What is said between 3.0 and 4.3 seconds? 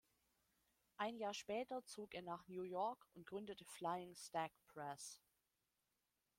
und gründete Flying